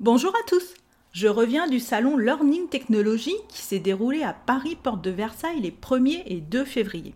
[0.00, 0.74] Bonjour à tous
[1.12, 5.70] Je reviens du salon Learning Technology qui s'est déroulé à Paris Porte de Versailles les
[5.70, 7.14] 1er et 2 février.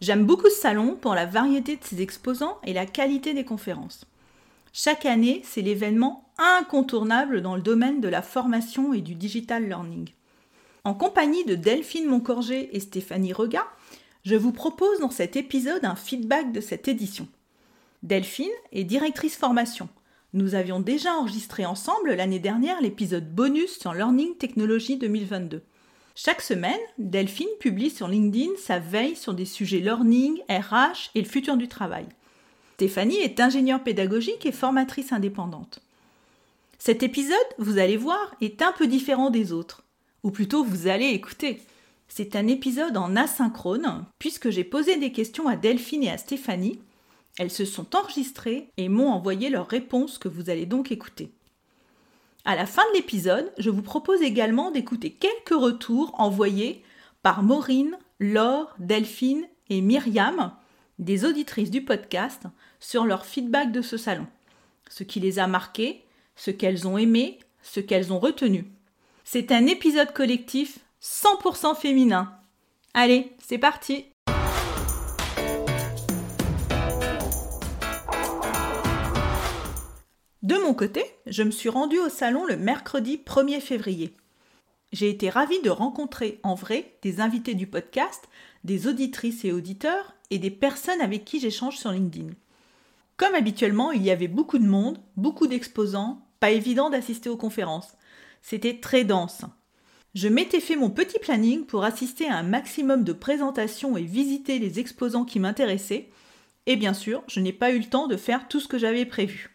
[0.00, 4.06] J'aime beaucoup ce salon pour la variété de ses exposants et la qualité des conférences.
[4.72, 10.10] Chaque année, c'est l'événement incontournable dans le domaine de la formation et du digital learning.
[10.84, 13.66] En compagnie de Delphine Moncorgé et Stéphanie Regat,
[14.24, 17.26] je vous propose dans cet épisode un feedback de cette édition.
[18.04, 19.88] Delphine est directrice formation.
[20.32, 25.62] Nous avions déjà enregistré ensemble l'année dernière l'épisode bonus sur Learning Technology 2022.
[26.14, 31.28] Chaque semaine, Delphine publie sur LinkedIn sa veille sur des sujets learning, RH et le
[31.28, 32.06] futur du travail.
[32.74, 35.80] Stéphanie est ingénieure pédagogique et formatrice indépendante.
[36.78, 39.82] Cet épisode, vous allez voir, est un peu différent des autres
[40.22, 41.60] ou plutôt vous allez écouter.
[42.06, 46.80] C'est un épisode en asynchrone, puisque j'ai posé des questions à Delphine et à Stéphanie.
[47.40, 51.32] Elles se sont enregistrées et m'ont envoyé leurs réponses que vous allez donc écouter.
[52.44, 56.84] À la fin de l'épisode, je vous propose également d'écouter quelques retours envoyés
[57.22, 60.52] par Maureen, Laure, Delphine et Myriam,
[60.98, 62.42] des auditrices du podcast,
[62.78, 64.26] sur leur feedback de ce salon.
[64.90, 66.04] Ce qui les a marquées,
[66.36, 68.70] ce qu'elles ont aimé, ce qu'elles ont retenu.
[69.24, 72.34] C'est un épisode collectif 100% féminin.
[72.92, 74.04] Allez, c'est parti
[80.50, 84.16] De mon côté, je me suis rendue au salon le mercredi 1er février.
[84.90, 88.28] J'ai été ravie de rencontrer en vrai des invités du podcast,
[88.64, 92.30] des auditrices et auditeurs et des personnes avec qui j'échange sur LinkedIn.
[93.16, 97.96] Comme habituellement, il y avait beaucoup de monde, beaucoup d'exposants, pas évident d'assister aux conférences.
[98.42, 99.42] C'était très dense.
[100.16, 104.58] Je m'étais fait mon petit planning pour assister à un maximum de présentations et visiter
[104.58, 106.10] les exposants qui m'intéressaient,
[106.66, 109.06] et bien sûr, je n'ai pas eu le temps de faire tout ce que j'avais
[109.06, 109.49] prévu.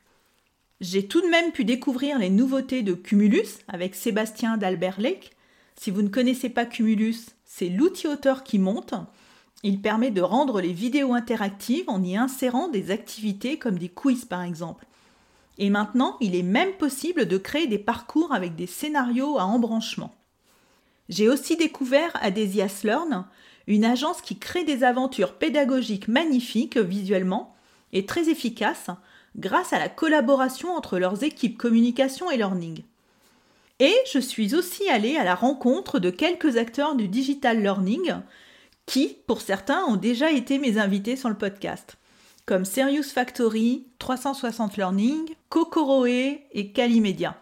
[0.81, 5.31] J'ai tout de même pu découvrir les nouveautés de Cumulus avec Sébastien d'Albert Lake.
[5.77, 8.93] Si vous ne connaissez pas Cumulus, c'est l'outil auteur qui monte.
[9.63, 14.25] Il permet de rendre les vidéos interactives en y insérant des activités comme des quiz
[14.25, 14.85] par exemple.
[15.57, 20.13] Et maintenant, il est même possible de créer des parcours avec des scénarios à embranchement.
[21.07, 23.25] J'ai aussi découvert Adesias Learn,
[23.67, 27.55] une agence qui crée des aventures pédagogiques magnifiques visuellement
[27.93, 28.89] et très efficaces
[29.35, 32.83] grâce à la collaboration entre leurs équipes communication et learning.
[33.79, 38.15] Et je suis aussi allée à la rencontre de quelques acteurs du digital learning
[38.85, 41.97] qui, pour certains, ont déjà été mes invités sur le podcast
[42.45, 47.41] comme Serious Factory, 360 Learning, Kokoroe et Calimedia.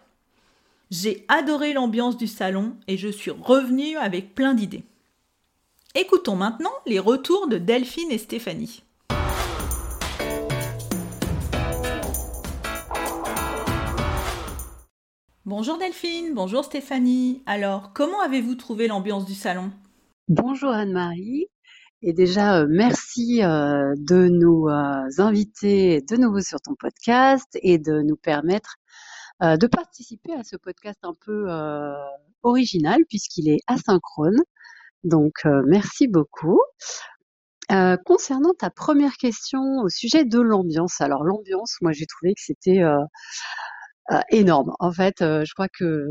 [0.90, 4.84] J'ai adoré l'ambiance du salon et je suis revenue avec plein d'idées.
[5.94, 8.82] Écoutons maintenant les retours de Delphine et Stéphanie.
[15.46, 17.42] Bonjour Delphine, bonjour Stéphanie.
[17.44, 19.70] Alors, comment avez-vous trouvé l'ambiance du salon?
[20.26, 21.48] Bonjour Anne-Marie.
[22.00, 27.76] Et déjà, euh, merci euh, de nous euh, inviter de nouveau sur ton podcast et
[27.76, 28.76] de nous permettre
[29.42, 31.48] de participer à ce podcast un peu
[32.42, 34.40] original puisqu'il est asynchrone.
[35.02, 36.62] Donc, merci beaucoup.
[38.06, 42.80] concernant ta première question au sujet de l'ambiance, alors l'ambiance, moi j'ai trouvé que c'était
[44.30, 44.72] énorme.
[44.80, 46.06] En fait, euh, je crois que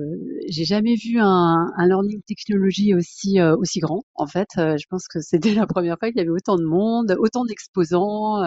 [0.49, 4.03] j'ai jamais vu un, un learning technology aussi euh, aussi grand.
[4.15, 7.15] En fait, je pense que c'était la première fois qu'il y avait autant de monde,
[7.19, 8.41] autant d'exposants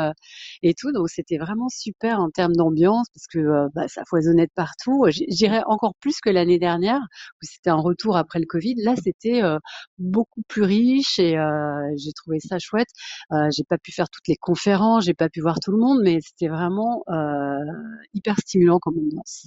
[0.62, 0.93] et tout.
[0.93, 5.04] Donc c'était vraiment super en termes d'ambiance parce que bah, ça foisonnait de partout.
[5.10, 8.75] J'irais encore plus que l'année dernière où c'était un retour après le Covid.
[8.78, 9.42] Là, c'était
[9.99, 11.37] beaucoup plus riche et
[11.97, 12.89] j'ai trouvé ça chouette.
[13.54, 16.19] j'ai pas pu faire toutes les conférences, j'ai pas pu voir tout le monde, mais
[16.21, 17.04] c'était vraiment
[18.15, 19.46] hyper stimulant comme ambiance.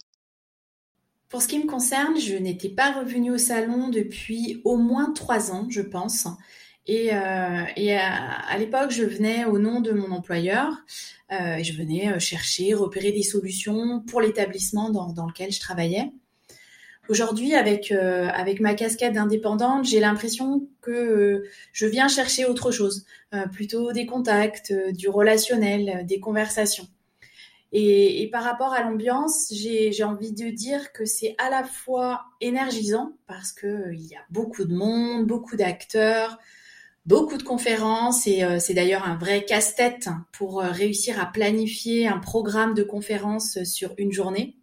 [1.29, 5.51] Pour ce qui me concerne, je n'étais pas revenue au salon depuis au moins trois
[5.51, 6.27] ans, je pense.
[6.87, 10.73] Et, euh, à, l'époque, je venais au nom de mon employeur.
[11.31, 16.11] Euh, et je venais euh, chercher, repérer des solutions pour l'établissement dans, lequel je travaillais.
[17.09, 21.43] Aujourd'hui, avec, avec ma casquette d'indépendante, j'ai l'impression que
[21.73, 23.03] je viens chercher autre chose,
[23.51, 26.87] plutôt des contacts, du relationnel, des conversations.
[27.71, 33.13] Et, par rapport à l'ambiance, j'ai envie de dire que c'est à la fois énergisant
[33.27, 36.39] parce qu'il il y a beaucoup de monde, beaucoup d'acteurs,
[37.05, 42.73] beaucoup de conférences et c'est d'ailleurs un vrai casse-tête pour réussir à planifier un programme
[42.73, 44.57] de conférences sur une journée.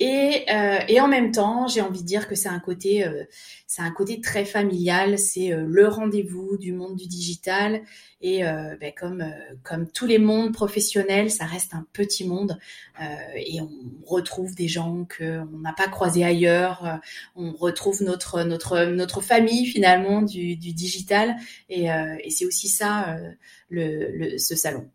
[0.00, 3.24] Et, euh, et en même temps, j'ai envie de dire que c'est un côté, euh,
[3.66, 5.18] c'est un côté très familial.
[5.18, 7.82] C'est euh, le rendez-vous du monde du digital.
[8.20, 9.24] Et ben comme
[9.62, 12.58] comme tous les mondes professionnels, ça reste un petit monde.
[13.36, 13.70] et on
[14.04, 16.98] retrouve des gens que on n'a pas croisés ailleurs.
[17.36, 21.36] on retrouve notre notre notre famille finalement du, du digital.
[21.68, 21.84] Et,
[22.24, 23.16] et c'est aussi ça
[23.68, 24.88] le, le, ce salon.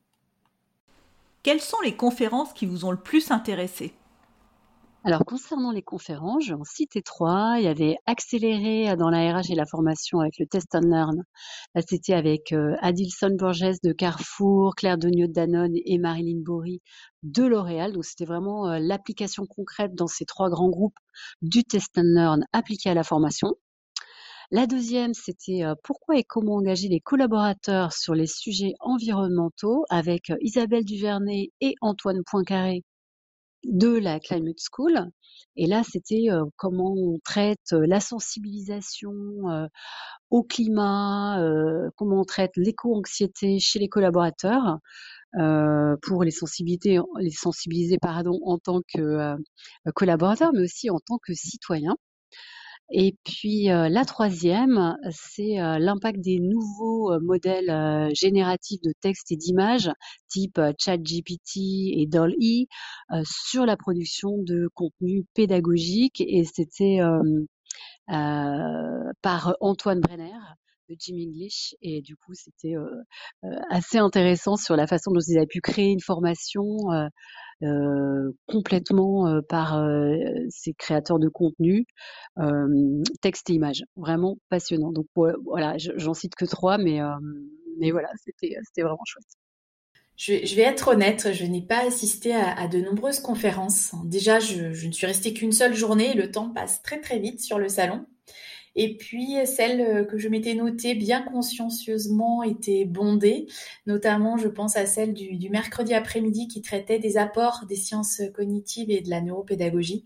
[1.44, 3.94] Quelles sont les conférences qui vous ont le plus intéressé?
[5.05, 7.55] Alors concernant les conférences, j'en citais trois.
[7.57, 11.23] Il y avait accéléré dans la RH et la formation avec le Test and Learn.
[11.75, 16.81] Là, c'était avec euh, Adilson Borges de Carrefour, Claire Degnaud de Danone et Marilyn Bory
[17.23, 17.91] de L'Oréal.
[17.91, 20.97] Donc c'était vraiment euh, l'application concrète dans ces trois grands groupes
[21.41, 23.50] du Test and Learn appliqué à la formation.
[24.51, 30.31] La deuxième, c'était euh, pourquoi et comment engager les collaborateurs sur les sujets environnementaux avec
[30.39, 32.85] Isabelle Duvernay et Antoine Poincaré
[33.65, 35.10] de la Climate School.
[35.56, 36.27] Et là, c'était
[36.57, 39.12] comment on traite la sensibilisation
[40.30, 41.39] au climat,
[41.95, 44.80] comment on traite l'éco-anxiété chez les collaborateurs.
[46.01, 47.31] pour les sensibiliser, les
[48.45, 49.36] en tant que
[49.95, 51.95] collaborateurs, mais aussi en tant que citoyens.
[52.91, 59.89] Et puis la troisième, c'est l'impact des nouveaux modèles génératifs de texte et d'images
[60.30, 61.57] type ChatGPT
[61.97, 62.65] et DALL-E
[63.24, 66.21] sur la production de contenu pédagogique.
[66.21, 67.00] Et c'était
[68.07, 70.38] par Antoine Brenner
[70.98, 72.75] Jim English et du coup c'était
[73.69, 76.66] assez intéressant sur la façon dont ils avaient pu créer une formation
[78.48, 79.84] complètement par
[80.50, 81.86] ces créateurs de contenu,
[83.22, 83.84] texte et image.
[83.95, 84.92] Vraiment passionnant.
[84.92, 87.00] Donc voilà, j'en cite que trois, mais,
[87.92, 89.25] voilà, c'était vraiment chouette.
[90.16, 93.94] Je, vais être honnête, je n'ai pas assisté à, de nombreuses conférences.
[94.06, 97.19] Déjà, je, je ne suis restée qu'une seule journée et le temps passe très très
[97.19, 98.06] vite sur le salon.
[98.75, 103.48] Et puis celle euh, que je m'étais notée bien consciencieusement était bondée.
[103.86, 108.90] Notamment, je pense à celle du, mercredi après-midi qui traitait des apports des sciences cognitives
[108.90, 110.06] et de la neuropédagogie.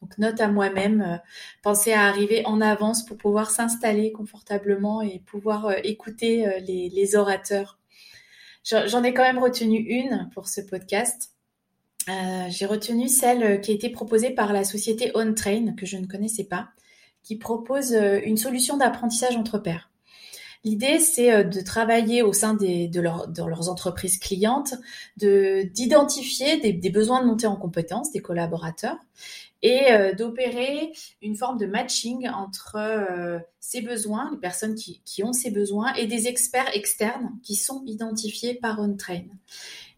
[0.00, 1.16] Donc note à moi-même, euh,
[1.62, 7.78] penser à arriver en avance pour pouvoir s'installer confortablement et pouvoir euh, écouter les, orateurs.
[8.64, 11.32] J'en ai quand même retenu une pour ce podcast.
[12.48, 16.44] J'ai retenu celle qui a été proposée par la société OnTrain, que je ne connaissais
[16.44, 16.70] pas,
[17.24, 19.90] qui propose euh, une solution d'apprentissage entre pairs.
[20.62, 24.74] L'idée, c'est euh, de travailler au sein des, de, leurs entreprises clientes,
[25.16, 28.98] de d'identifier des, besoins de montée en compétences des collaborateurs
[29.62, 30.92] et euh, d'opérer
[31.22, 36.28] une forme de matching entre ces besoins, les personnes qui, ont ces besoins, et des
[36.28, 39.24] experts externes qui sont identifiés par OnTrain.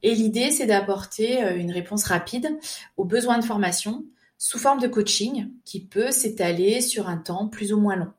[0.05, 2.56] Et l'idée, c'est d'apporter une réponse rapide
[2.96, 4.05] aux besoins de formation
[4.38, 8.12] sous forme de coaching qui peut s'étaler sur un temps plus ou moins long.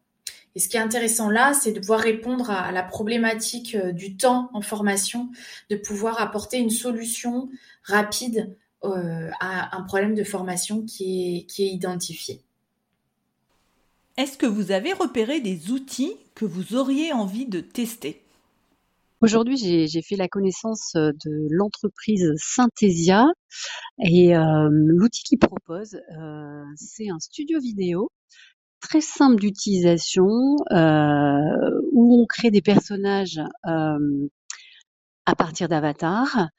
[0.55, 4.17] Et ce qui est intéressant là, c'est de pouvoir répondre à la problématique euh, du
[4.17, 5.29] temps en formation,
[5.69, 7.49] de pouvoir apporter une solution
[7.83, 12.41] rapide euh, à un problème de formation qui est, qui est identifié.
[14.17, 18.23] Est-ce que vous avez repéré des outils que vous auriez envie de tester?
[19.21, 23.25] Aujourd'hui, j'ai fait la connaissance de l'entreprise Synthesia
[24.03, 25.97] et l'outil qu'ils propose,
[26.75, 28.11] c'est un studio vidéo
[28.79, 36.49] très simple d'utilisation où on crée des personnages à partir d'avatars.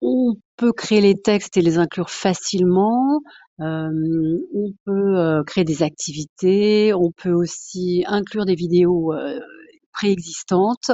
[0.00, 3.20] On peut créer les textes et les inclure facilement.
[3.58, 6.94] on peut créer des activités.
[6.94, 9.12] On peut aussi inclure des vidéos
[9.96, 10.90] préexistantes.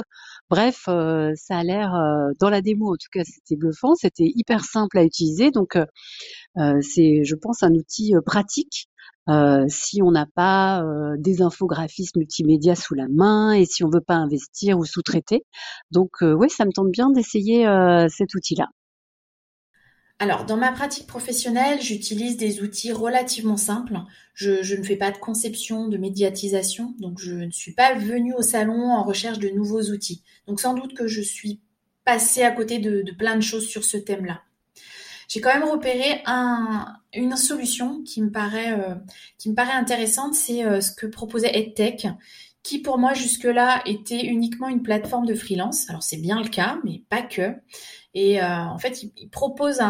[0.51, 4.31] Bref, euh, ça a l'air, euh, dans la démo en tout cas, c'était bluffant, c'était
[4.35, 5.51] hyper simple à utiliser.
[5.51, 8.89] Donc, euh, c'est, je pense, un outil pratique
[9.69, 10.85] si on n'a pas
[11.19, 15.45] des infographismes multimédia sous la main et si on veut pas investir ou sous-traiter.
[15.93, 17.65] Donc, oui, ça me tente bien d'essayer
[18.09, 18.69] cet outil-là.
[20.23, 23.99] Alors, dans ma pratique professionnelle, j'utilise des outils relativement simples.
[24.35, 28.41] Je, ne fais pas de conception, de médiatisation, donc je ne suis pas venue au
[28.41, 30.23] salon en recherche de nouveaux outils.
[30.47, 31.61] Donc sans doute que je suis
[32.05, 34.43] passée à côté de, plein de choses sur ce thème-là.
[35.27, 36.23] J'ai quand même repéré
[37.13, 38.95] une solution qui me paraît, euh,
[39.75, 42.07] intéressante, c'est euh, ce que proposait EdTech,
[42.63, 45.91] qui pour moi jusque-là était uniquement une plateforme de freelance.
[45.91, 47.57] Alors c'est bien le cas, mais pas que.
[48.15, 49.81] Et euh, en fait, il, propose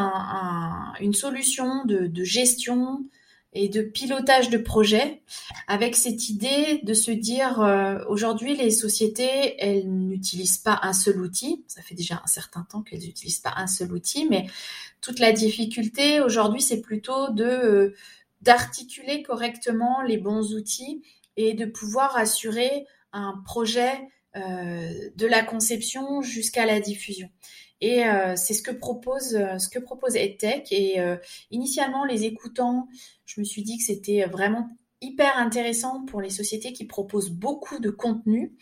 [1.00, 3.04] une solution de, gestion
[3.52, 5.22] et de pilotage de projet
[5.66, 11.20] avec cette idée de se dire euh, aujourd'hui les sociétés elles n'utilisent pas un seul
[11.20, 14.46] outil ça fait déjà un certain temps qu'elles n'utilisent pas un seul outil mais
[15.02, 17.94] toute la difficulté aujourd'hui c'est plutôt de euh,
[18.40, 21.02] d'articuler correctement les bons outils
[21.36, 27.28] et de pouvoir assurer un projet de la conception jusqu'à la diffusion.
[27.82, 30.70] Et euh, c'est ce que propose euh, ce que propose EdTech.
[30.70, 31.16] Et euh,
[31.50, 32.88] initialement, les écoutants,
[33.26, 34.68] je me suis dit que c'était vraiment
[35.00, 38.56] hyper intéressant pour les sociétés qui proposent beaucoup de contenu.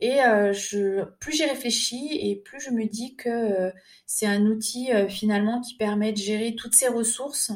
[0.00, 0.16] Et
[0.52, 3.72] je, plus j'y réfléchis et plus je me dis que
[4.04, 7.52] c'est un outil finalement qui permet de gérer toutes ces ressources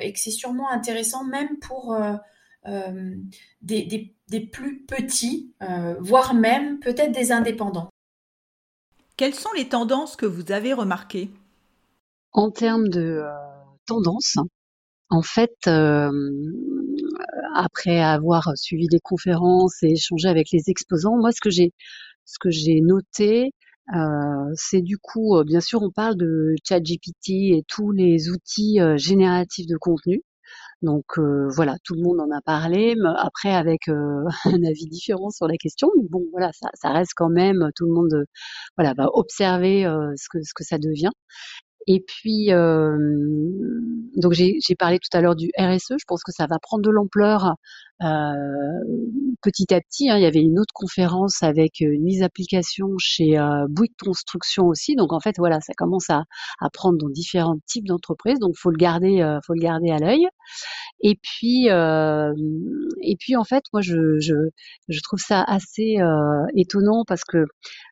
[0.00, 1.96] et que c'est sûrement intéressant même pour
[3.60, 4.14] des,
[4.52, 5.52] plus petits,
[5.98, 7.90] voire même peut-être des indépendants.
[9.16, 11.30] Quelles sont les tendances que vous avez remarquées?
[12.32, 13.30] En termes de euh,
[13.86, 14.38] tendances,
[15.08, 16.10] en fait, euh,
[17.54, 21.72] après avoir suivi des conférences et échangé avec les exposants, moi, ce que j'ai,
[22.24, 23.52] ce que j'ai noté,
[23.94, 29.68] euh, c'est du coup, bien sûr, on parle de ChatGPT et tous les outils génératifs
[29.68, 30.22] de contenu.
[30.84, 35.30] Donc euh, voilà, tout le monde en a parlé, après avec euh, un avis différent
[35.30, 38.26] sur la question, mais bon voilà, ça, ça reste quand même, tout le monde
[38.76, 41.10] voilà va observer euh, ce que ce que ça devient.
[41.86, 42.96] Et puis, euh,
[44.16, 45.94] donc j'ai parlé tout à l'heure du RSE.
[45.98, 47.54] Je pense que ça va prendre de l'ampleur
[48.02, 48.34] euh,
[49.42, 50.10] petit à petit.
[50.10, 50.18] Hein.
[50.18, 54.96] Il y avait une autre conférence avec une mise application chez euh, Bouygues Construction aussi.
[54.96, 56.24] Donc en fait, voilà, ça commence à,
[56.60, 58.38] à prendre dans différents types d'entreprises.
[58.40, 60.26] Donc faut le garder, euh, faut le garder à l'œil.
[61.00, 64.34] Et puis, et puis en fait, moi je, je,
[64.88, 65.96] je trouve ça assez
[66.56, 67.44] étonnant parce que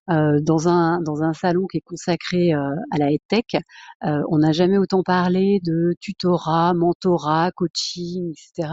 [0.08, 3.62] dans un dans un salon qui est consacré à la tech,
[4.02, 8.72] on n'a jamais autant parlé de tutorat, mentorat, coaching, etc.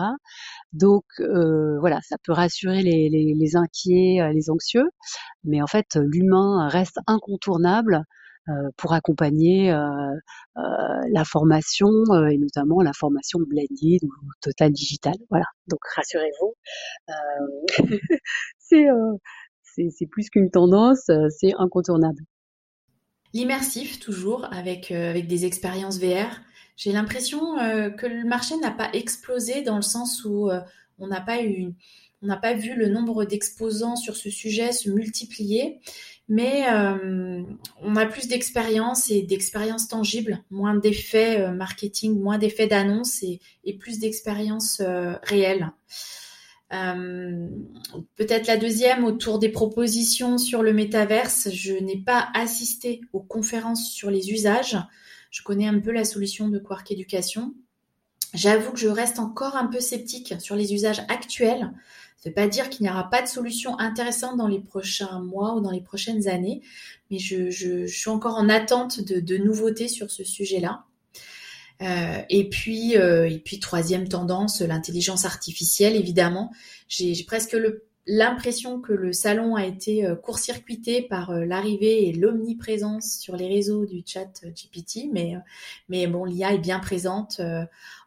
[0.73, 4.89] Donc voilà, ça peut rassurer les, les, les inquiets, les anxieux,
[5.43, 8.03] mais en fait l'humain reste incontournable
[8.77, 9.71] pour accompagner
[10.55, 11.89] la formation
[12.29, 15.15] et notamment la formation blended ou total digital.
[15.29, 15.45] Voilà.
[15.67, 16.55] Donc rassurez-vous,
[19.89, 22.23] c'est plus qu'une tendance, euh, c'est incontournable.
[23.33, 26.41] L'immersif, toujours, avec, euh, avec des expériences VR.
[26.75, 30.49] J'ai l'impression euh, que le marché n'a pas explosé dans le sens où
[30.97, 31.37] on n'a pas
[32.21, 35.79] on n'a pas vu le nombre d'exposants sur ce sujet se multiplier,
[36.29, 36.65] mais
[37.81, 43.39] on a plus d'expérience et d'expériences tangibles, moins d'effets marketing, moins d'effets d'annonce et,
[43.79, 44.81] plus d'expériences
[45.23, 45.71] réelles.
[46.71, 47.47] Euh,
[48.15, 51.49] peut-être la deuxième autour des propositions sur le métaverse.
[51.51, 54.77] Je n'ai pas assisté aux conférences sur les usages.
[55.31, 57.53] Je connais un peu la solution de Quark Education.
[58.33, 61.71] J'avoue que je reste encore un peu sceptique sur les usages actuels.
[62.17, 65.19] Ça ne veut pas dire qu'il n'y aura pas de solution intéressante dans les prochains
[65.19, 66.61] mois ou dans les prochaines années,
[67.09, 70.83] mais je, suis encore en attente de nouveautés sur ce sujet-là.
[71.81, 75.95] Euh, et puis, euh, et puis troisième tendance, l'intelligence artificielle.
[75.95, 76.51] Évidemment,
[76.89, 77.57] j'ai presque
[78.11, 83.85] l'impression que le salon a été euh, court-circuité par l'arrivée et l'omniprésence sur les réseaux
[83.85, 85.35] du chat GPT, mais,
[85.87, 87.39] mais bon, l'IA est bien présente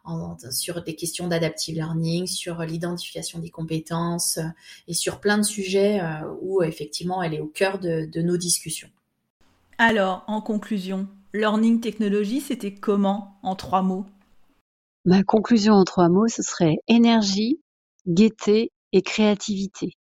[0.03, 4.39] en, sur des questions d'adaptive learning, sur l'identification des compétences
[4.87, 6.01] et sur plein de sujets
[6.41, 8.89] où effectivement elle est au cœur de, de nos discussions.
[9.77, 14.05] Alors, en conclusion, Learning Technology, c'était comment en trois mots?
[15.05, 17.59] Ma conclusion en trois mots, ce serait énergie,
[18.07, 19.97] gaieté et créativité.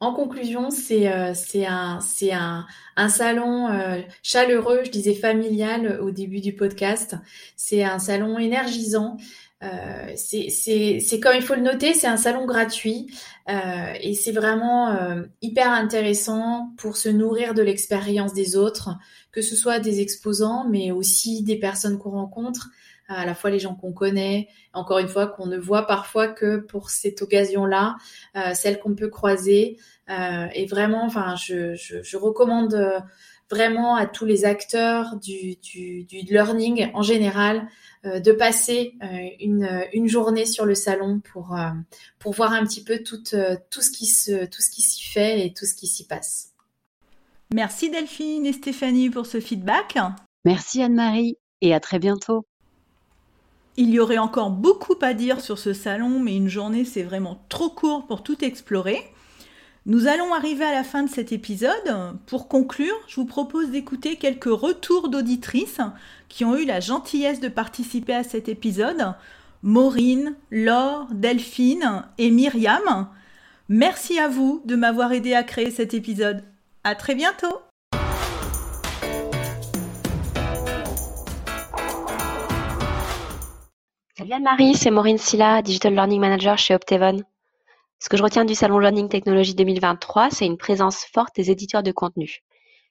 [0.00, 1.32] En conclusion, c'est euh,
[1.66, 2.66] un,
[2.96, 7.16] un, salon euh, chaleureux, je disais familial au début du podcast.
[7.56, 9.16] C'est un salon énergisant.
[9.64, 13.12] Euh, c'est comme il faut le noter, c'est un salon gratuit
[13.48, 18.90] euh, et c'est vraiment euh, hyper intéressant pour se nourrir de l'expérience des autres,
[19.32, 22.70] que ce soit des exposants, mais aussi des personnes qu'on rencontre,
[23.08, 26.58] à la fois les gens qu'on connaît, encore une fois qu'on ne voit parfois que
[26.58, 27.96] pour cette occasion-là,
[28.36, 29.78] euh, celle qu'on peut croiser.
[30.10, 33.00] Euh, et vraiment, enfin, je, je, je recommande euh,
[33.50, 37.68] vraiment à tous les acteurs du, du, du learning en général
[38.04, 39.06] euh, de passer euh,
[39.40, 41.70] une, une, journée sur le salon pour, euh,
[42.18, 45.44] pour voir un petit peu tout, tout ce qui se, tout ce qui s'y fait
[45.44, 46.52] et tout ce qui s'y passe.
[47.52, 49.98] Merci Delphine et Stéphanie pour ce feedback.
[50.44, 52.47] Merci Anne-Marie et à très bientôt.
[53.80, 57.40] Il y aurait encore beaucoup à dire sur ce salon, mais une journée c'est vraiment
[57.48, 59.00] trop court pour tout explorer.
[59.86, 62.18] Nous allons arriver à la fin de cet épisode.
[62.26, 65.80] Pour conclure, je vous propose d'écouter quelques retours d'auditrices
[66.28, 69.14] qui ont eu la gentillesse de participer à cet épisode.
[69.62, 73.06] Maureen, Laure, Delphine et Myriam.
[73.68, 76.42] Merci à vous de m'avoir aidé à créer cet épisode.
[76.82, 77.67] À très bientôt!
[84.18, 87.22] Salut Anne-Marie, c'est Maureen Silla, Digital Learning Manager chez Optevon.
[88.00, 91.84] Ce que je retiens du Salon Learning Technology 2023, c'est une présence forte des éditeurs
[91.84, 92.42] de contenu.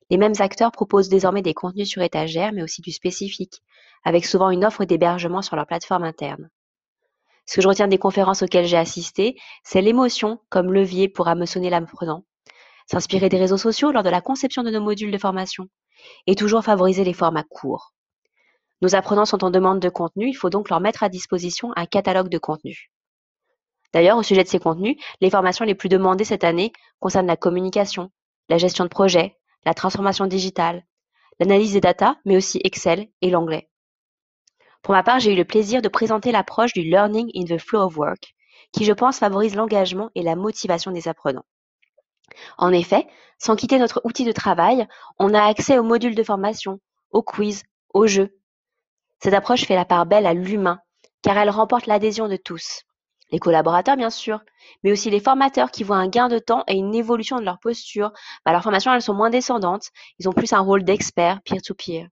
[0.10, 3.62] Les mêmes acteurs proposent désormais des contenus sur étagère, mais aussi du spécifique,
[4.06, 6.50] avec souvent une offre d'hébergement sur leur plateforme interne.
[7.46, 11.70] Ce que je retiens des conférences auxquelles j'ai assisté, c'est l'émotion comme levier pour hameçonner
[11.70, 12.24] l'apprenant,
[12.90, 15.66] s'inspirer des réseaux sociaux lors de la conception de nos modules de formation,
[16.26, 17.97] et toujours favoriser les formats courts.
[18.82, 21.86] Nos apprenants sont en demande de contenu, il faut donc leur mettre à disposition un
[21.86, 22.90] catalogue de contenus.
[23.94, 27.38] D'ailleurs, au sujet de ces contenus, les formations les plus demandées cette année concernent la
[27.38, 28.12] communication,
[28.50, 30.86] la gestion de projet, la transformation digitale,
[31.40, 33.70] l'analyse des data, mais aussi Excel et l'anglais.
[34.82, 37.82] Pour ma part, j'ai eu le plaisir de présenter l'approche du Learning in the Flow
[37.82, 38.36] of Work,
[38.72, 41.46] qui je pense favorise l'engagement et la motivation des apprenants.
[42.58, 43.08] En effet,
[43.40, 46.80] sans quitter notre outil de travail, on a accès aux modules de formation,
[47.12, 48.38] aux quiz, aux jeux.
[49.20, 50.80] Cette approche fait la part belle à l'humain,
[51.22, 52.84] car elle remporte l'adhésion de tous.
[53.32, 54.40] Les collaborateurs, bien sûr,
[54.84, 57.60] mais aussi les formateurs qui voient un gain de temps et une évolution de leur
[57.60, 58.12] posture.
[58.46, 62.08] Bah, leurs formations, elles sont moins descendantes, ils ont plus un rôle d'expert peer-to-peer.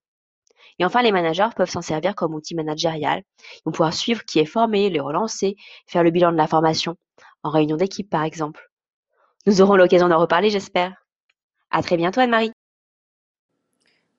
[0.77, 3.23] Et enfin, les managers peuvent s'en servir comme outil managérial.
[3.39, 5.55] Ils vont pouvoir suivre qui est formé, les relancer,
[5.87, 6.97] faire le bilan de la formation,
[7.43, 8.69] en réunion d'équipe par exemple.
[9.45, 10.93] Nous aurons l'occasion d'en reparler, j'espère.
[11.71, 12.51] À très bientôt, Anne-Marie.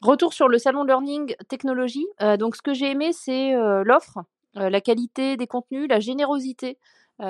[0.06, 2.06] Retour sur le salon Learning Technologie.
[2.22, 4.18] Euh, donc, ce que j'ai aimé, c'est euh, l'offre,
[4.56, 6.78] euh, la qualité des contenus, la générosité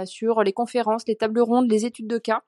[0.04, 2.42] sur les conférences, les tables rondes, les études de cas.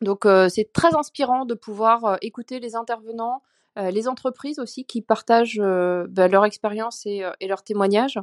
[0.00, 3.42] Donc, c'est très inspirant de pouvoir écouter les intervenants,
[3.76, 8.18] les entreprises aussi qui partagent bah, leur expérience et, euh, et leurs témoignages.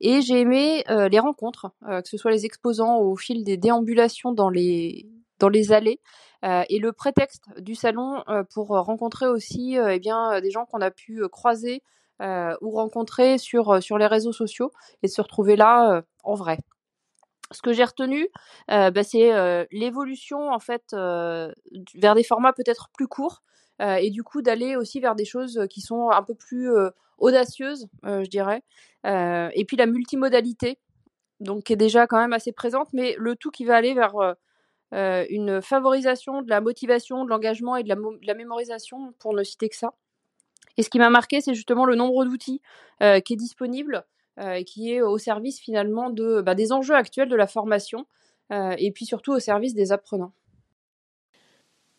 [0.00, 4.48] Et j'ai aimé les rencontres, que ce soit les exposants au fil des déambulations dans
[4.48, 5.06] les,
[5.40, 6.00] dans les allées.
[6.42, 8.22] et le prétexte du salon
[8.54, 11.82] pour rencontrer aussi eh bien, des gens qu'on a pu croiser
[12.20, 14.70] ou rencontrer sur, sur les réseaux sociaux
[15.02, 16.58] et se retrouver là en vrai
[17.52, 18.28] ce que j'ai retenu,
[18.68, 23.42] bah, c'est l'évolution en fait vers des formats peut-être plus courts,
[23.80, 26.90] euh, et du coup d'aller aussi vers des choses qui sont un peu plus euh,
[27.18, 28.62] audacieuses, euh, je dirais.
[29.04, 30.78] et puis la multimodalité,
[31.40, 34.14] donc qui est déjà quand même assez présente, mais le tout qui va aller vers
[34.92, 39.76] une favorisation de la motivation, de l'engagement et de la, mémorisation, pour ne citer que
[39.76, 39.94] ça.
[40.76, 42.60] Et ce qui m'a marqué, c'est justement le nombre d'outils
[43.00, 44.04] qui est disponible
[44.40, 48.06] et qui est au service finalement bah, des enjeux actuels de la formation
[48.50, 50.32] et puis surtout au service des apprenants.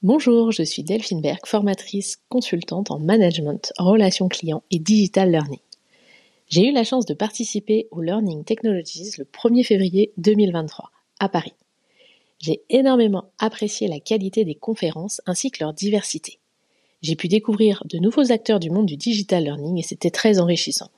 [0.04, 5.60] Bonjour, je suis Delphine Berg, formatrice consultante en management, relations clients et digital learning.
[6.47, 11.54] J'ai eu la chance de participer au Learning Technologies le 1er février 2023 à Paris.
[12.41, 16.39] J'ai énormément apprécié la qualité des conférences ainsi que leur diversité.
[17.01, 20.89] J'ai pu découvrir de nouveaux acteurs du monde du digital learning et c'était très enrichissant.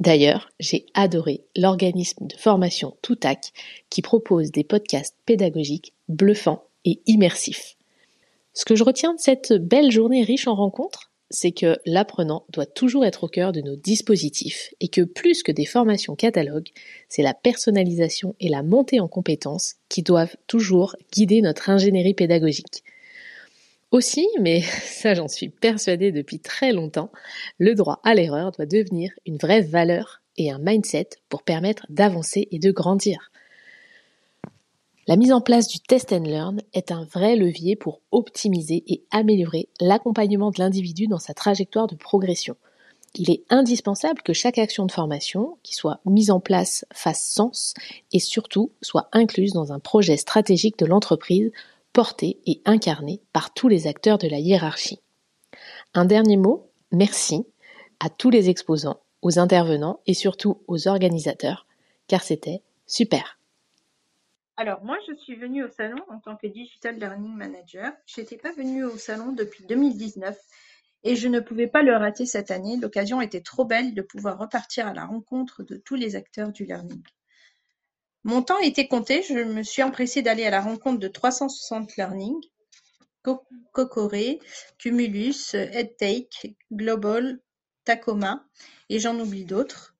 [0.00, 3.52] D'ailleurs, j'ai adoré l'organisme de formation Toutac
[3.90, 7.76] qui propose des podcasts pédagogiques bluffants et immersifs.
[8.54, 12.66] Ce que je retiens de cette belle journée riche en rencontres, c'est que l'apprenant doit
[12.66, 16.68] toujours être au cœur de nos dispositifs et que plus que des formations catalogues,
[17.08, 22.82] c'est la personnalisation et la montée en compétences qui doivent toujours guider notre ingénierie pédagogique.
[23.90, 27.10] Aussi, mais ça j'en suis persuadée depuis très longtemps,
[27.58, 32.48] le droit à l'erreur doit devenir une vraie valeur et un mindset pour permettre d'avancer
[32.50, 33.30] et de grandir.
[35.08, 39.04] La mise en place du test and learn est un vrai levier pour optimiser et
[39.10, 42.56] améliorer l'accompagnement de l'individu dans sa trajectoire de progression.
[43.14, 47.72] Il est indispensable que chaque action de formation qui soit mise en place fasse sens
[48.12, 51.52] et surtout soit incluse dans un projet stratégique de l'entreprise
[51.94, 55.00] porté et incarné par tous les acteurs de la hiérarchie.
[55.94, 57.46] Un dernier mot, merci
[57.98, 61.66] à tous les exposants, aux intervenants et surtout aux organisateurs,
[62.08, 63.37] car c'était super.
[64.60, 67.92] Alors, moi, je suis venue au salon en tant que Digital Learning Manager.
[68.06, 70.36] Je n'étais pas venue au salon depuis 2019
[71.04, 72.76] et je ne pouvais pas le rater cette année.
[72.76, 76.64] L'occasion était trop belle de pouvoir repartir à la rencontre de tous les acteurs du
[76.64, 77.04] learning.
[78.24, 82.40] Mon temps était compté, je me suis empressée d'aller à la rencontre de 360 Learning,
[83.22, 84.40] Cocoré,
[84.76, 87.38] Cumulus, EdTake, Global,
[87.84, 88.44] Tacoma,
[88.88, 89.94] et j'en oublie d'autres.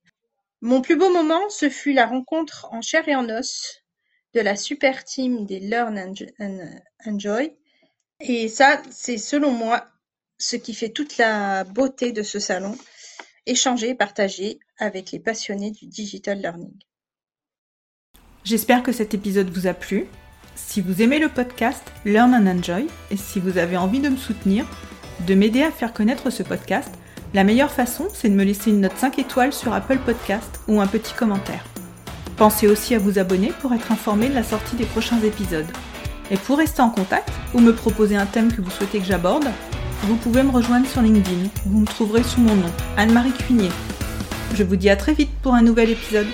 [0.62, 3.84] Mon plus beau moment, ce fut la rencontre en chair et en os
[4.34, 6.58] de la super team des Learn and
[7.06, 7.52] Enjoy,
[8.20, 9.86] Et ça, c'est selon moi
[10.38, 12.76] ce qui fait toute la beauté de ce salon,
[13.46, 16.76] échanger partager avec les passionnés du digital learning.
[18.44, 20.06] J'espère que cet épisode vous a plu.
[20.54, 24.16] Si vous aimez le podcast Learn and Enjoy et si vous avez envie de me
[24.16, 24.66] soutenir,
[25.26, 26.92] de m'aider à faire connaître ce podcast,
[27.34, 30.80] la meilleure façon, c'est de me laisser une note 5 étoiles sur Apple Podcast ou
[30.80, 31.64] un petit commentaire.
[32.38, 35.66] Pensez aussi à vous abonner pour être informé de la sortie des prochains épisodes.
[36.30, 39.48] Et pour rester en contact ou me proposer un thème que vous souhaitez que j'aborde,
[40.04, 41.48] vous pouvez me rejoindre sur LinkedIn.
[41.66, 43.70] Vous me trouverez sous mon nom, Anne-Marie Cuinier.
[44.54, 46.28] Je vous dis à très vite pour un nouvel épisode.